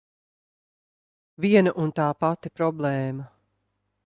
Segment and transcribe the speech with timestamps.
[1.45, 3.33] Viena un tā pati problēma!